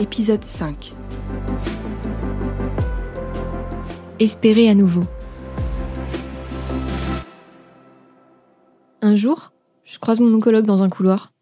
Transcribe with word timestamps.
Épisode 0.00 0.44
5 0.44 0.92
Espérer 4.18 4.70
à 4.70 4.74
nouveau. 4.74 5.04
Un 9.02 9.14
jour, 9.14 9.52
je 9.84 9.98
croise 9.98 10.20
mon 10.20 10.32
oncologue 10.32 10.64
dans 10.64 10.82
un 10.82 10.88
couloir. 10.88 11.34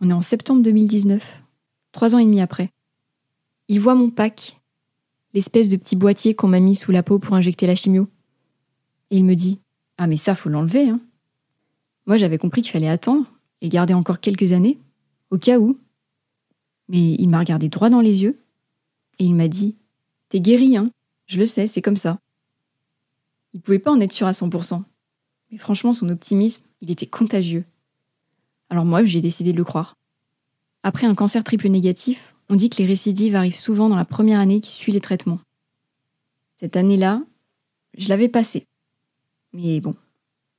On 0.00 0.08
est 0.08 0.12
en 0.12 0.20
septembre 0.20 0.62
2019, 0.62 1.42
trois 1.90 2.14
ans 2.14 2.18
et 2.18 2.24
demi 2.24 2.40
après. 2.40 2.70
Il 3.66 3.80
voit 3.80 3.96
mon 3.96 4.10
pack, 4.10 4.60
l'espèce 5.34 5.68
de 5.68 5.76
petit 5.76 5.96
boîtier 5.96 6.36
qu'on 6.36 6.46
m'a 6.46 6.60
mis 6.60 6.76
sous 6.76 6.92
la 6.92 7.02
peau 7.02 7.18
pour 7.18 7.34
injecter 7.34 7.66
la 7.66 7.74
chimio. 7.74 8.06
Et 9.10 9.16
il 9.16 9.24
me 9.24 9.34
dit 9.34 9.58
Ah, 9.96 10.06
mais 10.06 10.16
ça, 10.16 10.36
faut 10.36 10.48
l'enlever, 10.48 10.90
hein. 10.90 11.00
Moi, 12.06 12.18
j'avais 12.18 12.38
compris 12.38 12.62
qu'il 12.62 12.70
fallait 12.70 12.88
attendre 12.88 13.26
et 13.62 13.68
garder 13.68 13.94
encore 13.94 14.20
quelques 14.20 14.52
années, 14.52 14.78
au 15.32 15.38
cas 15.38 15.58
où. 15.58 15.76
Mais 16.88 17.14
il 17.14 17.28
m'a 17.28 17.38
regardé 17.38 17.68
droit 17.68 17.90
dans 17.90 18.00
les 18.00 18.22
yeux 18.22 18.38
et 19.18 19.24
il 19.24 19.34
m'a 19.34 19.48
dit 19.48 19.76
T'es 20.28 20.40
guéri, 20.40 20.76
hein 20.76 20.90
Je 21.26 21.38
le 21.38 21.46
sais, 21.46 21.66
c'est 21.66 21.82
comme 21.82 21.96
ça. 21.96 22.18
Il 23.52 23.60
pouvait 23.60 23.78
pas 23.78 23.90
en 23.90 24.00
être 24.00 24.12
sûr 24.12 24.26
à 24.26 24.32
100%. 24.32 24.82
Mais 25.50 25.58
franchement, 25.58 25.92
son 25.92 26.08
optimisme, 26.08 26.64
il 26.80 26.90
était 26.90 27.06
contagieux. 27.06 27.64
Alors 28.70 28.84
moi, 28.84 29.02
j'ai 29.04 29.20
décidé 29.20 29.52
de 29.52 29.56
le 29.56 29.64
croire. 29.64 29.96
Après 30.82 31.06
un 31.06 31.14
cancer 31.14 31.42
triple 31.42 31.68
négatif, 31.68 32.34
on 32.48 32.56
dit 32.56 32.70
que 32.70 32.78
les 32.78 32.86
récidives 32.86 33.34
arrivent 33.34 33.56
souvent 33.56 33.88
dans 33.88 33.96
la 33.96 34.04
première 34.04 34.40
année 34.40 34.60
qui 34.60 34.70
suit 34.70 34.92
les 34.92 35.00
traitements. 35.00 35.40
Cette 36.56 36.76
année-là, 36.76 37.22
je 37.96 38.08
l'avais 38.08 38.28
passée. 38.28 38.66
Mais 39.52 39.80
bon, 39.80 39.94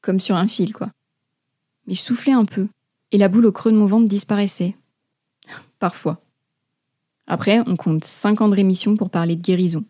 comme 0.01 0.19
sur 0.19 0.35
un 0.35 0.47
fil, 0.47 0.73
quoi. 0.73 0.91
Mais 1.87 1.93
je 1.93 2.01
soufflais 2.01 2.31
un 2.31 2.45
peu, 2.45 2.67
et 3.11 3.17
la 3.17 3.27
boule 3.27 3.45
au 3.45 3.51
creux 3.51 3.71
de 3.71 3.77
mon 3.77 3.85
ventre 3.85 4.07
disparaissait. 4.07 4.75
Parfois. 5.79 6.21
Après, 7.27 7.61
on 7.67 7.75
compte 7.75 8.03
5 8.03 8.41
ans 8.41 8.49
de 8.49 8.55
rémission 8.55 8.95
pour 8.95 9.09
parler 9.09 9.35
de 9.35 9.41
guérison. 9.41 9.85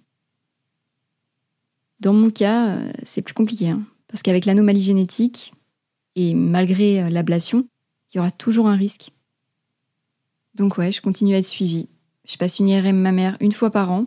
Dans 1.99 2.13
mon 2.13 2.29
cas, 2.29 2.69
euh, 2.69 2.91
c'est 3.05 3.21
plus 3.21 3.33
compliqué, 3.33 3.69
hein, 3.69 3.81
parce 4.07 4.21
qu'avec 4.21 4.45
l'anomalie 4.45 4.81
génétique, 4.81 5.53
et 6.15 6.33
malgré 6.33 7.01
euh, 7.01 7.09
l'ablation, 7.09 7.67
il 8.11 8.17
y 8.17 8.19
aura 8.19 8.31
toujours 8.31 8.67
un 8.67 8.75
risque. 8.75 9.11
Donc 10.55 10.77
ouais, 10.77 10.91
je 10.91 11.01
continue 11.01 11.35
à 11.35 11.37
être 11.37 11.45
suivie. 11.45 11.89
Je 12.25 12.37
passe 12.37 12.59
une 12.59 12.67
IRM 12.67 12.97
ma 12.97 13.11
mère 13.11 13.37
une 13.39 13.51
fois 13.51 13.71
par 13.71 13.91
an 13.91 14.05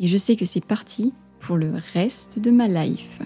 et 0.00 0.08
je 0.08 0.16
sais 0.16 0.36
que 0.36 0.44
c'est 0.44 0.64
parti 0.64 1.12
pour 1.38 1.56
le 1.56 1.72
reste 1.92 2.38
de 2.38 2.50
ma 2.50 2.68
life. 2.68 3.20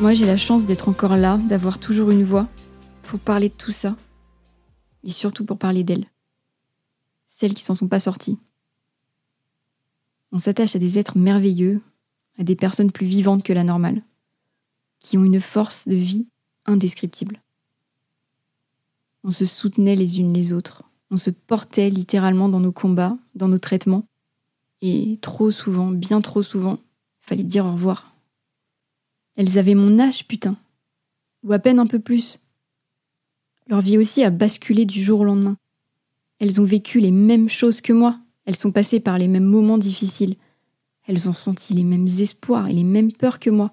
Moi, 0.00 0.12
j'ai 0.12 0.26
la 0.26 0.36
chance 0.36 0.64
d'être 0.64 0.88
encore 0.88 1.16
là, 1.16 1.38
d'avoir 1.48 1.80
toujours 1.80 2.10
une 2.12 2.22
voix 2.22 2.46
pour 3.02 3.18
parler 3.18 3.48
de 3.48 3.54
tout 3.54 3.72
ça. 3.72 3.96
Et 5.02 5.10
surtout 5.10 5.44
pour 5.44 5.58
parler 5.58 5.82
d'elles. 5.82 6.06
Celles 7.26 7.52
qui 7.52 7.64
s'en 7.64 7.74
sont 7.74 7.88
pas 7.88 7.98
sorties. 7.98 8.38
On 10.30 10.38
s'attache 10.38 10.76
à 10.76 10.78
des 10.78 11.00
êtres 11.00 11.18
merveilleux, 11.18 11.80
à 12.38 12.44
des 12.44 12.54
personnes 12.54 12.92
plus 12.92 13.06
vivantes 13.06 13.42
que 13.42 13.52
la 13.52 13.64
normale, 13.64 14.02
qui 15.00 15.18
ont 15.18 15.24
une 15.24 15.40
force 15.40 15.88
de 15.88 15.96
vie 15.96 16.28
indescriptible. 16.64 17.42
On 19.24 19.32
se 19.32 19.46
soutenait 19.46 19.96
les 19.96 20.20
unes 20.20 20.32
les 20.32 20.52
autres, 20.52 20.84
on 21.10 21.16
se 21.16 21.30
portait 21.30 21.90
littéralement 21.90 22.48
dans 22.48 22.60
nos 22.60 22.72
combats, 22.72 23.18
dans 23.34 23.48
nos 23.48 23.58
traitements, 23.58 24.06
et 24.80 25.18
trop 25.22 25.50
souvent, 25.50 25.90
bien 25.90 26.20
trop 26.20 26.42
souvent, 26.42 26.78
fallait 27.20 27.42
dire 27.42 27.66
au 27.66 27.72
revoir. 27.72 28.14
Elles 29.38 29.56
avaient 29.56 29.76
mon 29.76 30.00
âge, 30.00 30.26
putain, 30.26 30.56
ou 31.44 31.52
à 31.52 31.60
peine 31.60 31.78
un 31.78 31.86
peu 31.86 32.00
plus. 32.00 32.40
Leur 33.68 33.80
vie 33.80 33.96
aussi 33.96 34.24
a 34.24 34.30
basculé 34.30 34.84
du 34.84 35.00
jour 35.00 35.20
au 35.20 35.24
lendemain. 35.24 35.56
Elles 36.40 36.60
ont 36.60 36.64
vécu 36.64 36.98
les 36.98 37.12
mêmes 37.12 37.48
choses 37.48 37.80
que 37.80 37.92
moi, 37.92 38.18
elles 38.46 38.56
sont 38.56 38.72
passées 38.72 38.98
par 38.98 39.16
les 39.16 39.28
mêmes 39.28 39.44
moments 39.44 39.78
difficiles. 39.78 40.34
Elles 41.06 41.28
ont 41.30 41.34
senti 41.34 41.72
les 41.72 41.84
mêmes 41.84 42.08
espoirs 42.08 42.66
et 42.66 42.72
les 42.72 42.82
mêmes 42.82 43.12
peurs 43.12 43.38
que 43.38 43.48
moi. 43.48 43.72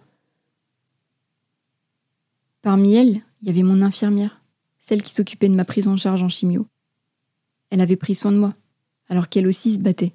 Parmi 2.61 2.93
elles, 2.93 3.23
il 3.41 3.47
y 3.47 3.49
avait 3.49 3.63
mon 3.63 3.81
infirmière, 3.81 4.43
celle 4.77 5.01
qui 5.01 5.15
s'occupait 5.15 5.49
de 5.49 5.55
ma 5.55 5.65
prise 5.65 5.87
en 5.87 5.97
charge 5.97 6.21
en 6.21 6.29
chimio. 6.29 6.67
Elle 7.71 7.81
avait 7.81 7.95
pris 7.95 8.13
soin 8.13 8.31
de 8.31 8.37
moi, 8.37 8.53
alors 9.09 9.29
qu'elle 9.29 9.47
aussi 9.47 9.73
se 9.73 9.79
battait. 9.79 10.13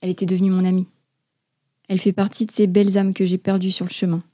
Elle 0.00 0.10
était 0.10 0.26
devenue 0.26 0.50
mon 0.50 0.64
amie. 0.64 0.88
Elle 1.88 2.00
fait 2.00 2.12
partie 2.12 2.44
de 2.44 2.50
ces 2.50 2.66
belles 2.66 2.98
âmes 2.98 3.14
que 3.14 3.24
j'ai 3.24 3.38
perdues 3.38 3.70
sur 3.70 3.84
le 3.84 3.92
chemin. 3.92 4.24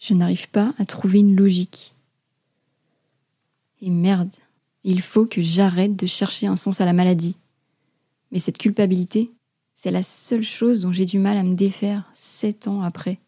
Je 0.00 0.14
n'arrive 0.14 0.48
pas 0.48 0.74
à 0.78 0.86
trouver 0.86 1.20
une 1.20 1.36
logique. 1.36 1.94
Et 3.82 3.90
merde, 3.90 4.34
il 4.82 5.02
faut 5.02 5.26
que 5.26 5.42
j'arrête 5.42 5.94
de 5.94 6.06
chercher 6.06 6.46
un 6.46 6.56
sens 6.56 6.80
à 6.80 6.86
la 6.86 6.94
maladie. 6.94 7.36
Mais 8.32 8.38
cette 8.38 8.58
culpabilité, 8.58 9.30
c'est 9.74 9.90
la 9.90 10.02
seule 10.02 10.42
chose 10.42 10.80
dont 10.80 10.92
j'ai 10.92 11.04
du 11.04 11.18
mal 11.18 11.36
à 11.36 11.42
me 11.42 11.54
défaire 11.54 12.10
sept 12.14 12.66
ans 12.66 12.82
après. 12.82 13.18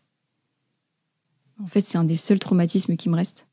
En 1.62 1.66
fait, 1.66 1.84
c'est 1.84 1.99
un 1.99 2.05
des 2.05 2.16
seuls 2.16 2.38
traumatismes 2.38 2.97
qui 2.97 3.09
me 3.09 3.16
restent. 3.16 3.47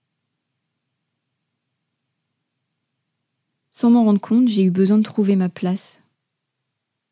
Sans 3.72 3.90
m'en 3.90 4.06
rendre 4.06 4.22
compte, 4.22 4.47
j'ai 4.47 4.63
eu 4.63 4.72
besoin 4.72 4.97
de 4.97 5.03
trouver 5.03 5.35
ma 5.35 5.50
place, 5.50 6.02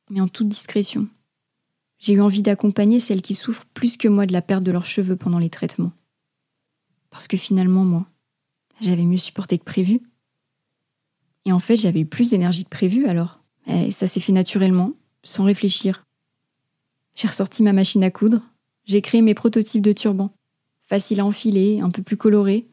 mais 0.10 0.22
en 0.22 0.28
toute 0.28 0.50
discrétion. 0.50 1.08
J'ai 2.00 2.14
eu 2.14 2.22
envie 2.22 2.42
d'accompagner 2.42 3.00
celles 3.00 3.22
qui 3.22 3.36
souffrent 3.36 3.66
plus 3.74 3.98
que 3.98 4.08
moi 4.08 4.26
de 4.26 4.34
la 4.34 4.42
perte 4.42 4.64
de 4.64 4.72
leurs 4.72 4.86
cheveux 4.86 5.16
pendant 5.16 5.40
les 5.40 5.50
traitements. 5.50 5.92
Parce 7.18 7.28
que 7.28 7.36
finalement, 7.36 7.84
moi, 7.84 8.06
j'avais 8.80 9.04
mieux 9.04 9.18
supporté 9.18 9.58
que 9.58 9.64
prévu. 9.64 10.02
Et 11.46 11.52
en 11.52 11.58
fait, 11.58 11.76
j'avais 11.76 12.02
eu 12.02 12.06
plus 12.06 12.30
d'énergie 12.30 12.64
que 12.64 12.70
prévu 12.70 13.08
alors. 13.08 13.40
Et 13.66 13.90
ça 13.90 14.06
s'est 14.06 14.20
fait 14.20 14.34
naturellement, 14.34 14.94
sans 15.24 15.44
réfléchir. 15.44 16.06
J'ai 17.16 17.28
ressorti 17.28 17.64
ma 17.64 17.74
machine 17.74 18.04
à 18.04 18.12
coudre, 18.12 18.44
j'ai 18.86 19.02
créé 19.02 19.24
mes 19.24 19.34
prototypes 19.34 19.82
de 19.82 19.94
turbans, 19.94 20.32
faciles 20.86 21.20
à 21.20 21.26
enfiler, 21.26 21.80
un 21.80 21.90
peu 21.90 22.04
plus 22.04 22.18
colorés, 22.18 22.68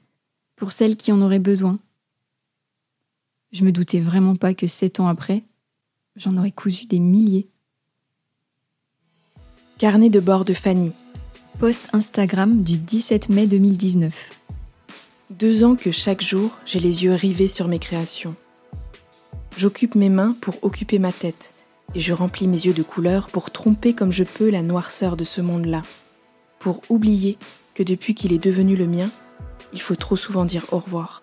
pour 0.57 0.73
celles 0.73 0.97
qui 0.97 1.11
en 1.11 1.23
auraient 1.23 1.39
besoin. 1.39 1.79
Je 3.51 3.65
me 3.65 3.73
doutais 3.73 4.01
vraiment 4.01 4.37
pas 4.37 4.53
que 4.53 4.67
sept 4.67 5.01
ans 5.01 5.09
après, 5.09 5.43
j'en 6.17 6.37
aurais 6.37 6.53
cousu 6.53 6.85
des 6.85 7.01
milliers. 7.01 7.49
Carnet 9.79 10.11
de 10.11 10.21
bord 10.21 10.45
de 10.45 10.53
Fanny. 10.53 10.93
Post 11.59 11.89
Instagram 11.93 12.63
du 12.63 12.77
17 12.77 13.29
mai 13.29 13.47
2019. 13.47 14.13
Deux 15.31 15.63
ans 15.63 15.77
que 15.77 15.93
chaque 15.93 16.21
jour, 16.21 16.51
j'ai 16.67 16.81
les 16.81 17.05
yeux 17.05 17.15
rivés 17.15 17.47
sur 17.47 17.69
mes 17.69 17.79
créations. 17.79 18.35
J'occupe 19.57 19.95
mes 19.95 20.09
mains 20.09 20.35
pour 20.41 20.57
occuper 20.63 20.99
ma 20.99 21.13
tête, 21.13 21.55
et 21.95 22.01
je 22.01 22.13
remplis 22.13 22.49
mes 22.49 22.67
yeux 22.67 22.75
de 22.75 22.83
couleurs 22.83 23.29
pour 23.29 23.53
tromper 23.53 23.95
comme 23.95 24.11
je 24.11 24.25
peux 24.25 24.51
la 24.51 24.63
noirceur 24.63 25.17
de 25.17 25.23
ce 25.23 25.41
monde-là, 25.41 25.83
pour 26.59 26.83
oublier 26.89 27.39
que 27.75 27.85
depuis 27.85 28.17
qu'il 28.17 28.33
est 28.33 28.43
devenu 28.43 28.75
le 28.75 28.89
mien, 28.89 29.11
il 29.73 29.81
faut 29.81 29.97
trop 29.97 30.17
souvent 30.17 30.45
dire 30.45 30.67
au 30.73 30.81
revoir. 30.81 31.23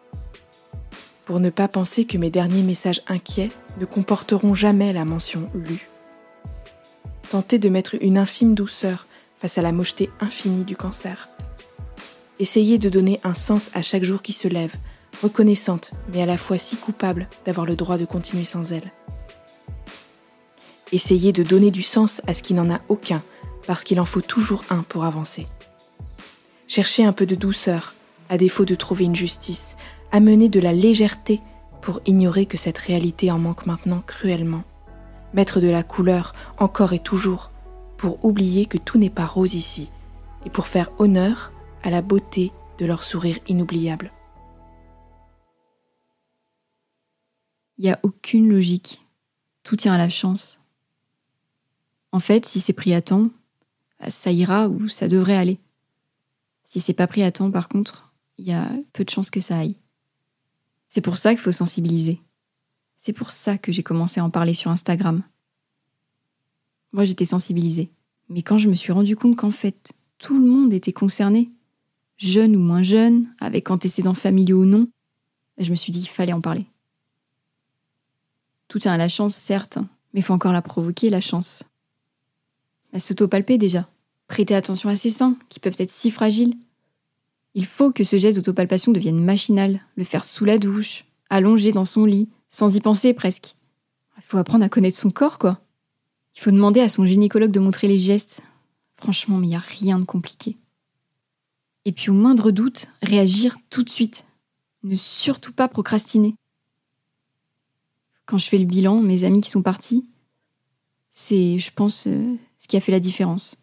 Pour 1.25 1.41
ne 1.41 1.49
pas 1.49 1.67
penser 1.67 2.05
que 2.05 2.17
mes 2.17 2.29
derniers 2.29 2.63
messages 2.63 3.01
inquiets 3.07 3.51
ne 3.79 3.85
comporteront 3.85 4.53
jamais 4.53 4.93
la 4.93 5.03
mention 5.03 5.49
lue. 5.53 5.89
Tenter 7.29 7.59
de 7.59 7.69
mettre 7.69 7.95
une 8.01 8.17
infime 8.17 8.55
douceur 8.55 9.07
face 9.41 9.57
à 9.57 9.63
la 9.63 9.71
mocheté 9.71 10.11
infinie 10.19 10.63
du 10.63 10.77
cancer. 10.77 11.27
Essayer 12.39 12.77
de 12.77 12.89
donner 12.89 13.19
un 13.23 13.33
sens 13.33 13.71
à 13.73 13.81
chaque 13.81 14.03
jour 14.03 14.21
qui 14.21 14.33
se 14.33 14.47
lève, 14.47 14.75
reconnaissante, 15.23 15.91
mais 16.13 16.21
à 16.21 16.27
la 16.27 16.37
fois 16.37 16.59
si 16.59 16.77
coupable 16.77 17.27
d'avoir 17.45 17.65
le 17.65 17.75
droit 17.75 17.97
de 17.97 18.05
continuer 18.05 18.43
sans 18.43 18.71
elle. 18.71 18.91
Essayer 20.91 21.31
de 21.33 21.43
donner 21.43 21.71
du 21.71 21.81
sens 21.81 22.21
à 22.27 22.33
ce 22.33 22.43
qui 22.43 22.53
n'en 22.53 22.69
a 22.69 22.81
aucun, 22.87 23.23
parce 23.65 23.83
qu'il 23.83 23.99
en 23.99 24.05
faut 24.05 24.21
toujours 24.21 24.63
un 24.69 24.83
pour 24.83 25.05
avancer. 25.05 25.47
Chercher 26.67 27.03
un 27.03 27.13
peu 27.13 27.25
de 27.25 27.35
douceur, 27.35 27.95
à 28.29 28.37
défaut 28.37 28.65
de 28.65 28.75
trouver 28.75 29.05
une 29.05 29.15
justice, 29.15 29.75
amener 30.11 30.49
de 30.49 30.59
la 30.59 30.71
légèreté 30.71 31.41
pour 31.81 31.99
ignorer 32.05 32.45
que 32.45 32.57
cette 32.57 32.77
réalité 32.77 33.31
en 33.31 33.39
manque 33.39 33.65
maintenant 33.65 34.03
cruellement. 34.05 34.63
Mettre 35.33 35.59
de 35.59 35.69
la 35.69 35.83
couleur 35.83 36.33
encore 36.59 36.93
et 36.93 36.99
toujours 36.99 37.51
pour 38.01 38.25
oublier 38.25 38.65
que 38.65 38.79
tout 38.79 38.97
n'est 38.97 39.11
pas 39.11 39.27
rose 39.27 39.53
ici 39.53 39.91
et 40.43 40.49
pour 40.49 40.65
faire 40.65 40.89
honneur 40.97 41.53
à 41.83 41.91
la 41.91 42.01
beauté 42.01 42.51
de 42.79 42.87
leur 42.87 43.03
sourire 43.03 43.37
inoubliable. 43.47 44.11
Il 47.77 47.83
n'y 47.83 47.91
a 47.91 47.99
aucune 48.01 48.49
logique. 48.49 49.05
Tout 49.61 49.75
tient 49.75 49.93
à 49.93 49.99
la 49.99 50.09
chance. 50.09 50.59
En 52.11 52.17
fait, 52.17 52.47
si 52.47 52.59
c'est 52.59 52.73
pris 52.73 52.95
à 52.95 53.03
temps, 53.03 53.29
bah, 53.99 54.09
ça 54.09 54.31
ira 54.31 54.67
ou 54.67 54.87
ça 54.87 55.07
devrait 55.07 55.37
aller. 55.37 55.59
Si 56.63 56.79
c'est 56.79 56.93
pas 56.93 57.05
pris 57.05 57.21
à 57.21 57.31
temps, 57.31 57.51
par 57.51 57.69
contre, 57.69 58.11
il 58.39 58.45
y 58.45 58.51
a 58.51 58.67
peu 58.93 59.05
de 59.05 59.11
chances 59.11 59.29
que 59.29 59.41
ça 59.41 59.59
aille. 59.59 59.77
C'est 60.89 61.01
pour 61.01 61.17
ça 61.17 61.35
qu'il 61.35 61.41
faut 61.41 61.51
sensibiliser. 61.51 62.19
C'est 62.99 63.13
pour 63.13 63.31
ça 63.31 63.59
que 63.59 63.71
j'ai 63.71 63.83
commencé 63.83 64.19
à 64.19 64.25
en 64.25 64.31
parler 64.31 64.55
sur 64.55 64.71
Instagram. 64.71 65.21
Moi, 66.93 67.05
j'étais 67.05 67.25
sensibilisée. 67.25 67.91
Mais 68.29 68.41
quand 68.41 68.57
je 68.57 68.69
me 68.69 68.75
suis 68.75 68.91
rendu 68.91 69.15
compte 69.15 69.35
qu'en 69.35 69.51
fait, 69.51 69.91
tout 70.17 70.37
le 70.39 70.45
monde 70.45 70.73
était 70.73 70.93
concerné, 70.93 71.49
jeune 72.17 72.55
ou 72.55 72.59
moins 72.59 72.83
jeune, 72.83 73.33
avec 73.39 73.71
antécédents 73.71 74.13
familiaux 74.13 74.61
ou 74.61 74.65
non, 74.65 74.87
je 75.57 75.69
me 75.69 75.75
suis 75.75 75.91
dit 75.91 76.01
qu'il 76.01 76.11
fallait 76.11 76.33
en 76.33 76.41
parler. 76.41 76.65
Tout 78.67 78.79
à 78.85 78.95
la 78.97 79.09
chance, 79.09 79.35
certes, 79.35 79.77
mais 80.13 80.19
il 80.19 80.23
faut 80.23 80.33
encore 80.33 80.53
la 80.53 80.61
provoquer, 80.61 81.09
la 81.09 81.21
chance. 81.21 81.63
La 82.93 82.99
s'autopalper 82.99 83.57
déjà. 83.57 83.89
Prêter 84.27 84.55
attention 84.55 84.89
à 84.89 84.95
ses 84.95 85.09
seins, 85.09 85.37
qui 85.49 85.59
peuvent 85.59 85.75
être 85.77 85.91
si 85.91 86.11
fragiles. 86.11 86.55
Il 87.53 87.65
faut 87.65 87.91
que 87.91 88.03
ce 88.03 88.17
geste 88.17 88.37
d'autopalpation 88.37 88.91
devienne 88.91 89.23
machinal, 89.23 89.81
le 89.95 90.03
faire 90.03 90.23
sous 90.23 90.45
la 90.45 90.57
douche, 90.57 91.05
allongé 91.29 91.71
dans 91.71 91.85
son 91.85 92.05
lit, 92.05 92.29
sans 92.49 92.75
y 92.75 92.81
penser 92.81 93.13
presque. 93.13 93.55
Il 94.17 94.23
faut 94.23 94.37
apprendre 94.37 94.63
à 94.63 94.69
connaître 94.69 94.97
son 94.97 95.09
corps, 95.09 95.37
quoi. 95.37 95.60
Il 96.35 96.41
faut 96.41 96.51
demander 96.51 96.79
à 96.79 96.89
son 96.89 97.05
gynécologue 97.05 97.51
de 97.51 97.59
montrer 97.59 97.87
les 97.87 97.99
gestes. 97.99 98.41
Franchement, 98.95 99.37
mais 99.37 99.47
il 99.47 99.49
n'y 99.51 99.55
a 99.55 99.59
rien 99.59 99.99
de 99.99 100.05
compliqué. 100.05 100.57
Et 101.85 101.91
puis 101.91 102.09
au 102.09 102.13
moindre 102.13 102.51
doute, 102.51 102.87
réagir 103.01 103.57
tout 103.69 103.83
de 103.83 103.89
suite. 103.89 104.25
Ne 104.83 104.95
surtout 104.95 105.53
pas 105.53 105.67
procrastiner. 105.67 106.35
Quand 108.25 108.37
je 108.37 108.47
fais 108.47 108.57
le 108.57 108.65
bilan, 108.65 109.01
mes 109.01 109.23
amis 109.23 109.41
qui 109.41 109.49
sont 109.49 109.61
partis, 109.61 110.07
c'est, 111.11 111.59
je 111.59 111.71
pense, 111.73 112.07
euh, 112.07 112.35
ce 112.57 112.67
qui 112.67 112.77
a 112.77 112.79
fait 112.79 112.91
la 112.91 112.99
différence. 112.99 113.57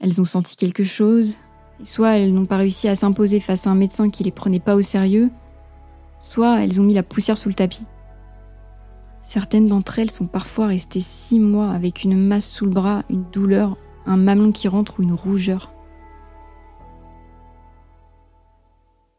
Elles 0.00 0.20
ont 0.20 0.24
senti 0.24 0.56
quelque 0.56 0.84
chose, 0.84 1.36
et 1.80 1.84
soit 1.84 2.16
elles 2.16 2.32
n'ont 2.32 2.46
pas 2.46 2.56
réussi 2.56 2.88
à 2.88 2.94
s'imposer 2.94 3.40
face 3.40 3.66
à 3.66 3.70
un 3.70 3.74
médecin 3.74 4.10
qui 4.10 4.24
les 4.24 4.30
prenait 4.30 4.60
pas 4.60 4.74
au 4.74 4.82
sérieux, 4.82 5.30
soit 6.20 6.60
elles 6.60 6.80
ont 6.80 6.84
mis 6.84 6.94
la 6.94 7.02
poussière 7.02 7.38
sous 7.38 7.48
le 7.48 7.54
tapis. 7.54 7.84
Certaines 9.28 9.66
d'entre 9.66 9.98
elles 9.98 10.10
sont 10.10 10.26
parfois 10.26 10.68
restées 10.68 11.00
six 11.00 11.38
mois 11.38 11.70
avec 11.72 12.02
une 12.02 12.16
masse 12.16 12.48
sous 12.48 12.64
le 12.64 12.70
bras, 12.70 13.02
une 13.10 13.24
douleur, 13.24 13.76
un 14.06 14.16
mamelon 14.16 14.52
qui 14.52 14.68
rentre 14.68 14.98
ou 14.98 15.02
une 15.02 15.12
rougeur. 15.12 15.70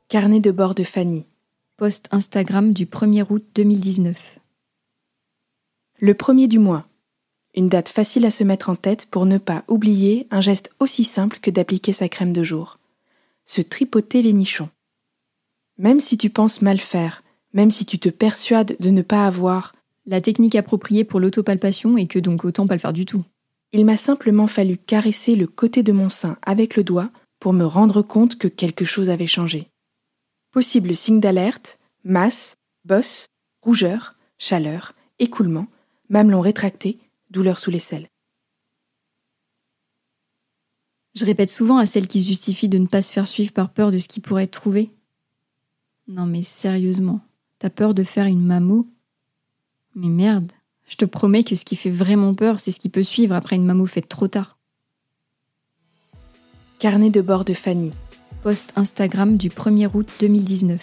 Carnet 0.07 0.39
de 0.39 0.49
bord 0.49 0.73
de 0.73 0.83
Fanny. 0.83 1.27
Post 1.77 2.07
Instagram 2.09 2.73
du 2.73 2.87
1er 2.87 3.23
août 3.29 3.45
2019. 3.53 4.39
Le 5.99 6.13
premier 6.15 6.47
du 6.47 6.57
mois. 6.57 6.87
Une 7.53 7.69
date 7.69 7.89
facile 7.89 8.25
à 8.25 8.31
se 8.31 8.43
mettre 8.43 8.71
en 8.71 8.75
tête 8.75 9.05
pour 9.05 9.27
ne 9.27 9.37
pas 9.37 9.63
oublier 9.67 10.25
un 10.31 10.41
geste 10.41 10.71
aussi 10.79 11.03
simple 11.03 11.37
que 11.39 11.51
d'appliquer 11.51 11.93
sa 11.93 12.09
crème 12.09 12.33
de 12.33 12.41
jour. 12.41 12.79
Se 13.45 13.61
tripoter 13.61 14.23
les 14.23 14.33
nichons. 14.33 14.69
Même 15.77 15.99
si 15.99 16.17
tu 16.17 16.31
penses 16.31 16.63
mal 16.63 16.79
faire, 16.79 17.21
même 17.53 17.69
si 17.69 17.85
tu 17.85 17.99
te 17.99 18.09
persuades 18.09 18.75
de 18.79 18.89
ne 18.89 19.03
pas 19.03 19.27
avoir 19.27 19.75
la 20.09 20.21
technique 20.21 20.55
appropriée 20.55 21.03
pour 21.03 21.19
l'autopalpation 21.19 21.95
et 21.95 22.07
que 22.07 22.17
donc 22.17 22.43
autant 22.43 22.65
pas 22.65 22.73
le 22.73 22.79
faire 22.79 22.93
du 22.93 23.05
tout. 23.05 23.23
Il 23.71 23.85
m'a 23.85 23.95
simplement 23.95 24.47
fallu 24.47 24.75
caresser 24.75 25.35
le 25.35 25.45
côté 25.45 25.83
de 25.83 25.91
mon 25.91 26.09
sein 26.09 26.37
avec 26.41 26.75
le 26.75 26.83
doigt 26.83 27.11
pour 27.39 27.53
me 27.53 27.63
rendre 27.63 28.01
compte 28.01 28.35
que 28.35 28.47
quelque 28.47 28.85
chose 28.85 29.11
avait 29.11 29.27
changé. 29.27 29.69
Possible 30.51 30.95
signe 30.95 31.19
d'alerte, 31.19 31.77
masse, 32.03 32.57
bosse, 32.85 33.27
rougeur, 33.61 34.15
chaleur, 34.39 34.93
écoulement, 35.19 35.67
mamelon 36.09 36.41
rétracté, 36.41 36.97
douleur 37.29 37.59
sous 37.59 37.69
l'aisselle. 37.69 38.07
Je 41.13 41.25
répète 41.25 41.51
souvent 41.51 41.77
à 41.77 41.85
celles 41.85 42.07
qui 42.07 42.23
justifient 42.23 42.69
de 42.69 42.79
ne 42.79 42.87
pas 42.87 43.03
se 43.03 43.11
faire 43.11 43.27
suivre 43.27 43.51
par 43.51 43.69
peur 43.69 43.91
de 43.91 43.99
ce 43.99 44.07
qui 44.07 44.21
pourrait 44.21 44.45
être 44.45 44.59
trouvé. 44.59 44.89
Non 46.07 46.25
mais 46.25 46.41
sérieusement, 46.41 47.19
t'as 47.59 47.69
peur 47.69 47.93
de 47.93 48.03
faire 48.03 48.25
une 48.25 48.43
mammo 48.43 48.87
Mais 50.01 50.07
merde, 50.07 50.53
je 50.87 50.95
te 50.95 51.03
promets 51.03 51.43
que 51.43 51.55
ce 51.55 51.65
qui 51.65 51.75
fait 51.75 51.89
vraiment 51.89 52.33
peur, 52.33 52.61
c'est 52.61 52.71
ce 52.71 52.79
qui 52.79 52.87
peut 52.87 53.03
suivre 53.03 53.35
après 53.35 53.57
une 53.57 53.65
mammo 53.65 53.85
faite 53.85 54.07
trop 54.07 54.29
tard. 54.29 54.57
Carnet 56.79 57.09
de 57.09 57.19
bord 57.19 57.43
de 57.43 57.53
Fanny. 57.53 57.91
Post 58.41 58.71
Instagram 58.77 59.37
du 59.37 59.49
1er 59.49 59.89
août 59.93 60.07
2019. 60.21 60.81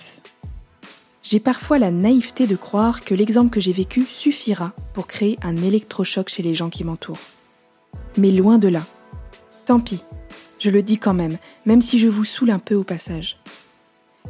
J'ai 1.22 1.40
parfois 1.40 1.78
la 1.78 1.90
naïveté 1.90 2.46
de 2.46 2.56
croire 2.56 3.04
que 3.04 3.14
l'exemple 3.14 3.48
que 3.48 3.58
j'ai 3.58 3.72
vécu 3.72 4.04
suffira 4.04 4.74
pour 4.92 5.06
créer 5.06 5.38
un 5.42 5.56
électrochoc 5.56 6.28
chez 6.28 6.42
les 6.42 6.54
gens 6.54 6.68
qui 6.68 6.84
m'entourent. 6.84 7.16
Mais 8.18 8.30
loin 8.30 8.58
de 8.58 8.68
là. 8.68 8.84
Tant 9.64 9.80
pis, 9.80 10.04
je 10.58 10.68
le 10.68 10.82
dis 10.82 10.98
quand 10.98 11.14
même, 11.14 11.38
même 11.64 11.80
si 11.80 11.98
je 11.98 12.08
vous 12.08 12.26
saoule 12.26 12.50
un 12.50 12.58
peu 12.58 12.74
au 12.74 12.84
passage. 12.84 13.38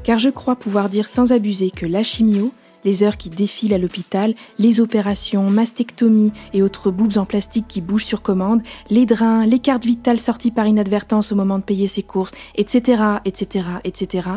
Car 0.05 0.21
je 0.21 0.29
crois 0.29 0.55
pouvoir 0.55 0.89
dire 0.89 1.09
sans 1.09 1.33
abuser 1.33 1.73
que 1.73 1.87
la 1.87 2.05
chimio, 2.05 2.53
les 2.87 3.03
heures 3.03 3.17
qui 3.17 3.29
défilent 3.29 3.75
à 3.75 3.79
l'hôpital, 3.79 4.35
les 4.59 4.81
opérations, 4.81 5.51
mastectomie 5.51 6.33
et 6.55 6.63
autres 6.63 6.93
boubes 6.93 7.19
en 7.19 7.27
plastique 7.27 7.67
qui 7.69 7.81
bougent 7.81 8.07
sur 8.07 8.23
commande, 8.23 8.63
les 8.89 9.05
drains, 9.05 9.45
les 9.45 9.59
cartes 9.59 9.85
vitales 9.85 10.21
sorties 10.21 10.53
par 10.53 10.69
inadvertance 10.69 11.33
au 11.33 11.35
moment 11.35 11.59
de 11.59 11.65
payer 11.65 11.89
ses 11.89 12.05
courses, 12.05 12.33
etc., 12.55 13.03
etc., 13.25 13.67
etc., 13.85 14.29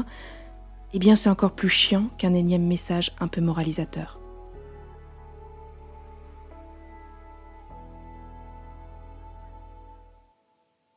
eh 0.92 1.00
bien 1.00 1.16
c'est 1.16 1.30
encore 1.30 1.52
plus 1.52 1.70
chiant 1.70 2.10
qu'un 2.18 2.34
énième 2.34 2.66
message 2.66 3.12
un 3.20 3.28
peu 3.28 3.42
moralisateur. 3.42 4.20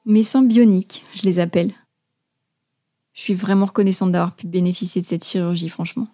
Mes 0.07 0.23
seins 0.23 0.43
bioniques, 0.43 1.05
je 1.15 1.25
les 1.25 1.39
appelle. 1.39 1.75
Je 3.13 3.21
suis 3.21 3.35
vraiment 3.35 3.67
reconnaissante 3.67 4.11
d'avoir 4.11 4.35
pu 4.35 4.47
bénéficier 4.47 5.03
de 5.03 5.07
cette 5.07 5.27
chirurgie, 5.27 5.69
franchement. 5.69 6.09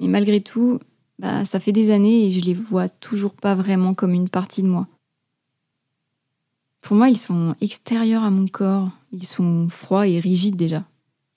Mais 0.00 0.08
malgré 0.08 0.40
tout, 0.40 0.80
bah, 1.18 1.44
ça 1.44 1.60
fait 1.60 1.72
des 1.72 1.90
années 1.90 2.26
et 2.26 2.32
je 2.32 2.44
les 2.44 2.54
vois 2.54 2.88
toujours 2.88 3.34
pas 3.34 3.54
vraiment 3.54 3.94
comme 3.94 4.14
une 4.14 4.28
partie 4.28 4.62
de 4.62 4.68
moi. 4.68 4.88
Pour 6.80 6.96
moi, 6.96 7.08
ils 7.08 7.18
sont 7.18 7.54
extérieurs 7.60 8.24
à 8.24 8.30
mon 8.30 8.46
corps, 8.46 8.90
ils 9.10 9.26
sont 9.26 9.68
froids 9.70 10.06
et 10.06 10.20
rigides 10.20 10.56
déjà. 10.56 10.84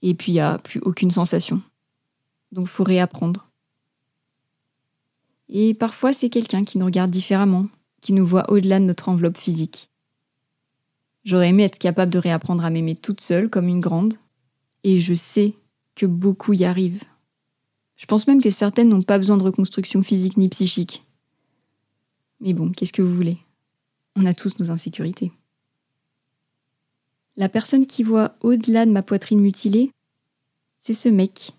Et 0.02 0.14
puis, 0.14 0.32
il 0.32 0.36
n'y 0.36 0.42
a 0.42 0.58
plus 0.58 0.82
aucune 0.82 1.12
sensation. 1.12 1.62
Donc, 2.52 2.68
faut 2.68 2.84
réapprendre. 2.84 3.48
Et 5.50 5.74
parfois, 5.74 6.12
c'est 6.12 6.30
quelqu'un 6.30 6.66
qui 6.66 6.78
nous 6.78 6.86
regarde 6.86 7.12
différemment, 7.12 7.68
qui 8.02 8.14
nous 8.14 8.26
voit 8.26 8.52
au-delà 8.52 8.80
de 8.80 8.86
notre 8.86 9.10
enveloppe 9.10 9.38
physique. 9.38 9.90
J'aurais 11.24 11.50
aimé 11.50 11.64
être 11.64 11.80
capable 11.80 12.12
de 12.12 12.20
réapprendre 12.20 12.66
à 12.66 12.70
m'aimer 12.70 12.96
toute 12.96 13.22
seule 13.22 13.50
comme 13.50 13.68
une 13.68 13.80
grande, 13.80 14.16
et 14.84 15.00
je 15.00 15.14
sais 15.14 15.54
que 15.96 16.06
beaucoup 16.06 16.54
y 16.54 16.66
arrivent 16.66 17.04
je 17.98 18.06
pense 18.06 18.28
même 18.28 18.42
que 18.42 18.50
certaines 18.50 18.90
n'ont 18.90 19.02
pas 19.02 19.18
besoin 19.18 19.38
de 19.38 19.44
reconstruction 19.44 20.04
physique 20.04 20.38
ni 20.38 20.48
psychique. 20.50 21.06
Mais 22.40 22.54
bon, 22.54 22.72
qu'est-ce 22.72 22.94
que 22.94 23.02
vous 23.02 23.14
voulez? 23.14 23.38
On 24.16 24.26
a 24.26 24.34
tous 24.34 24.60
nos 24.60 24.72
insécurités. 24.72 25.32
La 27.36 27.50
personne 27.50 27.86
qui 27.86 28.04
voit 28.04 28.36
au-delà 28.42 28.86
de 28.86 28.92
ma 28.92 29.04
poitrine 29.04 29.42
mutilée, 29.42 29.92
c'est 30.80 30.94
ce 30.94 31.10
mec. 31.10 31.52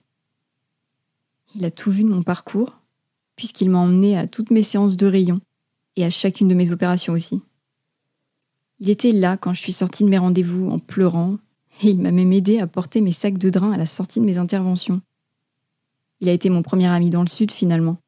Il 1.54 1.64
a 1.64 1.70
tout 1.70 1.90
vu 1.90 2.02
de 2.02 2.08
mon 2.08 2.22
parcours, 2.22 2.78
puisqu'il 3.36 3.70
m'a 3.70 3.78
emmené 3.78 4.16
à 4.16 4.26
toutes 4.26 4.50
mes 4.50 4.62
séances 4.62 4.96
de 4.96 5.06
rayons 5.06 5.40
et 5.96 6.04
à 6.04 6.10
chacune 6.10 6.48
de 6.48 6.54
mes 6.54 6.70
opérations 6.70 7.12
aussi. 7.12 7.42
Il 8.80 8.90
était 8.90 9.12
là 9.12 9.36
quand 9.36 9.54
je 9.54 9.60
suis 9.60 9.72
sortie 9.72 10.04
de 10.04 10.08
mes 10.08 10.18
rendez-vous 10.18 10.70
en 10.70 10.78
pleurant, 10.78 11.38
et 11.82 11.90
il 11.90 12.00
m'a 12.00 12.12
même 12.12 12.32
aidé 12.32 12.60
à 12.60 12.66
porter 12.66 13.00
mes 13.00 13.12
sacs 13.12 13.38
de 13.38 13.50
drain 13.50 13.72
à 13.72 13.76
la 13.76 13.86
sortie 13.86 14.20
de 14.20 14.24
mes 14.24 14.38
interventions. 14.38 15.00
Il 16.20 16.28
a 16.28 16.32
été 16.32 16.50
mon 16.50 16.62
premier 16.62 16.86
ami 16.86 17.10
dans 17.10 17.22
le 17.22 17.28
Sud 17.28 17.52
finalement. 17.52 17.98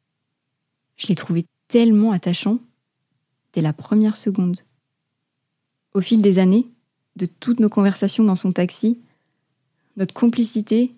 Je 0.97 1.07
l'ai 1.07 1.15
trouvé 1.15 1.47
tellement 1.69 2.13
attachant 2.13 2.59
dès 3.53 3.61
la 3.61 3.73
première 3.73 4.17
seconde. 4.17 4.61
Au 5.95 6.01
fil 6.01 6.23
des 6.23 6.39
années, 6.39 6.67
de 7.17 7.27
toutes 7.27 7.61
nos 7.61 7.69
conversations 7.69 8.25
dans 8.25 8.35
son 8.35 8.53
taxi, 8.53 8.99
notre 9.97 10.15
complicité 10.15 10.95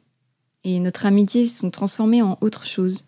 et 0.64 0.78
notre 0.80 1.06
amitié 1.06 1.46
se 1.46 1.58
sont 1.58 1.70
transformées 1.70 2.22
en 2.22 2.38
autre 2.40 2.64
chose. 2.64 3.06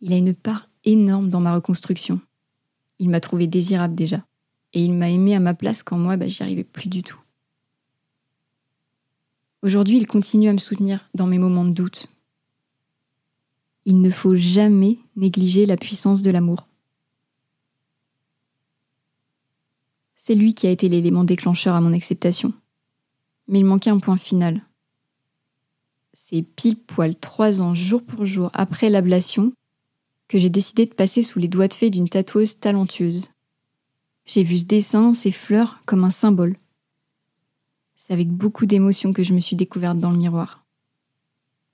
Il 0.00 0.12
a 0.12 0.16
une 0.16 0.34
part 0.34 0.68
énorme 0.84 1.28
dans 1.28 1.40
ma 1.40 1.54
reconstruction. 1.54 2.20
Il 2.98 3.10
m'a 3.10 3.20
trouvé 3.20 3.46
désirable 3.46 3.94
déjà. 3.94 4.24
Et 4.72 4.84
il 4.84 4.92
m'a 4.92 5.10
aimé 5.10 5.34
à 5.34 5.40
ma 5.40 5.54
place 5.54 5.82
quand 5.82 5.98
moi, 5.98 6.16
bah, 6.16 6.28
j'y 6.28 6.42
arrivais 6.42 6.64
plus 6.64 6.88
du 6.88 7.02
tout. 7.02 7.20
Aujourd'hui, 9.62 9.98
il 9.98 10.06
continue 10.06 10.48
à 10.48 10.52
me 10.52 10.58
soutenir 10.58 11.08
dans 11.14 11.26
mes 11.26 11.38
moments 11.38 11.64
de 11.64 11.72
doute, 11.72 12.06
il 13.90 14.00
ne 14.00 14.10
faut 14.10 14.36
jamais 14.36 14.98
négliger 15.16 15.66
la 15.66 15.76
puissance 15.76 16.22
de 16.22 16.30
l'amour. 16.30 16.68
C'est 20.16 20.36
lui 20.36 20.54
qui 20.54 20.68
a 20.68 20.70
été 20.70 20.88
l'élément 20.88 21.24
déclencheur 21.24 21.74
à 21.74 21.80
mon 21.80 21.92
acceptation. 21.92 22.52
Mais 23.48 23.58
il 23.58 23.64
manquait 23.64 23.90
un 23.90 23.98
point 23.98 24.16
final. 24.16 24.62
C'est 26.14 26.42
pile 26.42 26.76
poil 26.76 27.16
trois 27.16 27.62
ans 27.62 27.74
jour 27.74 28.00
pour 28.00 28.26
jour 28.26 28.50
après 28.54 28.90
l'ablation 28.90 29.52
que 30.28 30.38
j'ai 30.38 30.50
décidé 30.50 30.86
de 30.86 30.94
passer 30.94 31.24
sous 31.24 31.40
les 31.40 31.48
doigts 31.48 31.66
de 31.66 31.74
fée 31.74 31.90
d'une 31.90 32.08
tatoueuse 32.08 32.60
talentueuse. 32.60 33.30
J'ai 34.24 34.44
vu 34.44 34.58
ce 34.58 34.66
dessin, 34.66 35.14
ces 35.14 35.32
fleurs, 35.32 35.80
comme 35.84 36.04
un 36.04 36.10
symbole. 36.10 36.56
C'est 37.96 38.12
avec 38.12 38.28
beaucoup 38.28 38.66
d'émotion 38.66 39.12
que 39.12 39.24
je 39.24 39.34
me 39.34 39.40
suis 39.40 39.56
découverte 39.56 39.98
dans 39.98 40.12
le 40.12 40.18
miroir. 40.18 40.59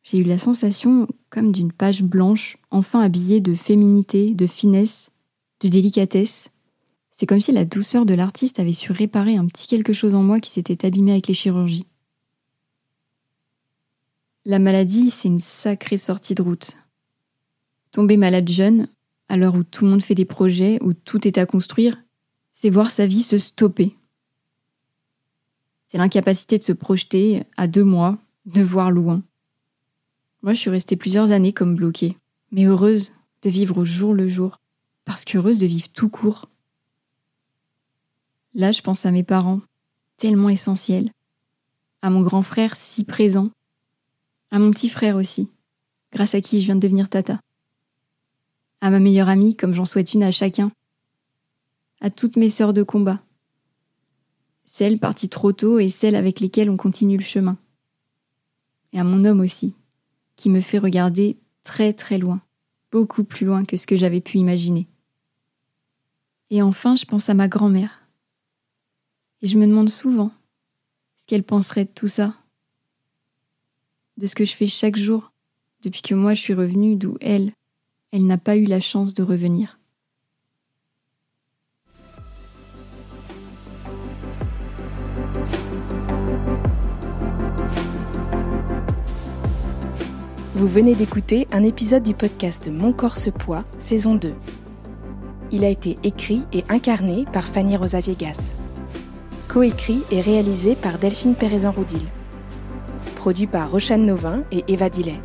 J'ai 0.08 0.18
eu 0.18 0.22
la 0.22 0.38
sensation 0.38 1.08
comme 1.30 1.50
d'une 1.50 1.72
page 1.72 2.04
blanche, 2.04 2.58
enfin 2.70 3.00
habillée 3.00 3.40
de 3.40 3.56
féminité, 3.56 4.34
de 4.34 4.46
finesse, 4.46 5.10
de 5.60 5.68
délicatesse. 5.68 6.50
C'est 7.10 7.26
comme 7.26 7.40
si 7.40 7.50
la 7.50 7.64
douceur 7.64 8.06
de 8.06 8.14
l'artiste 8.14 8.60
avait 8.60 8.72
su 8.72 8.92
réparer 8.92 9.36
un 9.36 9.46
petit 9.46 9.66
quelque 9.66 9.92
chose 9.92 10.14
en 10.14 10.22
moi 10.22 10.38
qui 10.38 10.50
s'était 10.50 10.86
abîmé 10.86 11.10
avec 11.10 11.26
les 11.26 11.34
chirurgies. 11.34 11.86
La 14.44 14.60
maladie, 14.60 15.10
c'est 15.10 15.26
une 15.26 15.40
sacrée 15.40 15.96
sortie 15.96 16.36
de 16.36 16.42
route. 16.42 16.76
Tomber 17.90 18.16
malade 18.16 18.48
jeune, 18.48 18.86
à 19.28 19.36
l'heure 19.36 19.56
où 19.56 19.64
tout 19.64 19.86
le 19.86 19.90
monde 19.90 20.04
fait 20.04 20.14
des 20.14 20.24
projets, 20.24 20.78
où 20.82 20.92
tout 20.92 21.26
est 21.26 21.36
à 21.36 21.46
construire, 21.46 22.00
c'est 22.52 22.70
voir 22.70 22.92
sa 22.92 23.08
vie 23.08 23.24
se 23.24 23.38
stopper. 23.38 23.96
C'est 25.88 25.98
l'incapacité 25.98 26.58
de 26.58 26.62
se 26.62 26.72
projeter 26.72 27.42
à 27.56 27.66
deux 27.66 27.82
mois, 27.82 28.18
de 28.44 28.62
voir 28.62 28.92
loin. 28.92 29.24
Moi, 30.46 30.54
je 30.54 30.60
suis 30.60 30.70
restée 30.70 30.94
plusieurs 30.94 31.32
années 31.32 31.52
comme 31.52 31.74
bloquée, 31.74 32.16
mais 32.52 32.66
heureuse 32.66 33.10
de 33.42 33.50
vivre 33.50 33.78
au 33.78 33.84
jour 33.84 34.14
le 34.14 34.28
jour, 34.28 34.60
parce 35.04 35.24
qu'heureuse 35.24 35.58
de 35.58 35.66
vivre 35.66 35.88
tout 35.88 36.08
court. 36.08 36.48
Là, 38.54 38.70
je 38.70 38.80
pense 38.80 39.04
à 39.06 39.10
mes 39.10 39.24
parents, 39.24 39.60
tellement 40.18 40.48
essentiels, 40.48 41.10
à 42.00 42.10
mon 42.10 42.20
grand 42.20 42.42
frère 42.42 42.76
si 42.76 43.02
présent, 43.02 43.50
à 44.52 44.60
mon 44.60 44.70
petit 44.70 44.88
frère 44.88 45.16
aussi, 45.16 45.50
grâce 46.12 46.36
à 46.36 46.40
qui 46.40 46.60
je 46.60 46.66
viens 46.66 46.76
de 46.76 46.80
devenir 46.80 47.08
tata, 47.08 47.40
à 48.80 48.90
ma 48.90 49.00
meilleure 49.00 49.28
amie 49.28 49.56
comme 49.56 49.72
j'en 49.72 49.84
souhaite 49.84 50.14
une 50.14 50.22
à 50.22 50.30
chacun, 50.30 50.70
à 52.00 52.08
toutes 52.08 52.36
mes 52.36 52.50
sœurs 52.50 52.72
de 52.72 52.84
combat, 52.84 53.20
celles 54.64 55.00
parties 55.00 55.28
trop 55.28 55.50
tôt 55.50 55.80
et 55.80 55.88
celles 55.88 56.14
avec 56.14 56.38
lesquelles 56.38 56.70
on 56.70 56.76
continue 56.76 57.16
le 57.16 57.24
chemin, 57.24 57.58
et 58.92 59.00
à 59.00 59.02
mon 59.02 59.24
homme 59.24 59.40
aussi, 59.40 59.74
qui 60.36 60.50
me 60.50 60.60
fait 60.60 60.78
regarder 60.78 61.38
très 61.64 61.92
très 61.92 62.18
loin, 62.18 62.40
beaucoup 62.92 63.24
plus 63.24 63.46
loin 63.46 63.64
que 63.64 63.76
ce 63.76 63.86
que 63.86 63.96
j'avais 63.96 64.20
pu 64.20 64.38
imaginer. 64.38 64.86
Et 66.50 66.62
enfin, 66.62 66.94
je 66.96 67.04
pense 67.04 67.28
à 67.28 67.34
ma 67.34 67.48
grand-mère. 67.48 68.02
Et 69.42 69.48
je 69.48 69.58
me 69.58 69.66
demande 69.66 69.90
souvent 69.90 70.30
ce 71.18 71.26
qu'elle 71.26 71.42
penserait 71.42 71.84
de 71.84 71.90
tout 71.90 72.08
ça, 72.08 72.34
de 74.16 74.26
ce 74.26 74.34
que 74.34 74.44
je 74.44 74.54
fais 74.54 74.66
chaque 74.66 74.96
jour 74.96 75.32
depuis 75.82 76.02
que 76.02 76.14
moi 76.14 76.34
je 76.34 76.40
suis 76.40 76.54
revenue 76.54 76.96
d'où 76.96 77.16
elle, 77.20 77.52
elle 78.12 78.26
n'a 78.26 78.38
pas 78.38 78.56
eu 78.56 78.64
la 78.64 78.80
chance 78.80 79.14
de 79.14 79.22
revenir. 79.22 79.78
Vous 90.56 90.66
venez 90.66 90.94
d'écouter 90.94 91.46
un 91.52 91.62
épisode 91.62 92.02
du 92.02 92.14
podcast 92.14 92.70
Mon 92.72 92.94
corps 92.94 93.18
se 93.18 93.28
poids, 93.28 93.66
saison 93.78 94.14
2. 94.14 94.32
Il 95.52 95.66
a 95.66 95.68
été 95.68 95.96
écrit 96.02 96.44
et 96.54 96.64
incarné 96.70 97.26
par 97.30 97.44
Fanny 97.44 97.76
Rosa 97.76 98.00
Viegas. 98.00 98.54
Coécrit 99.48 100.00
et 100.10 100.22
réalisé 100.22 100.74
par 100.74 100.98
Delphine 100.98 101.34
Pérezan-Roudil. 101.34 102.06
Produit 103.16 103.46
par 103.46 103.70
Rochane 103.70 104.06
Novin 104.06 104.44
et 104.50 104.64
Eva 104.66 104.88
Dillet. 104.88 105.20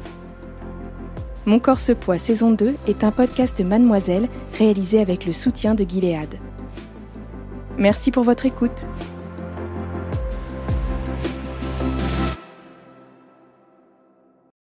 Mon 1.45 1.59
corps 1.59 1.79
se 1.79 1.93
poids, 1.93 2.17
saison 2.17 2.51
2 2.51 2.75
est 2.87 3.05
un 3.05 3.11
podcast 3.11 3.61
Mademoiselle 3.61 4.27
réalisé 4.57 4.99
avec 4.99 5.25
le 5.25 5.31
soutien 5.31 5.75
de 5.75 5.85
Gilead. 5.85 6.39
Merci 7.77 8.11
pour 8.11 8.25
votre 8.25 8.45
écoute. 8.45 8.89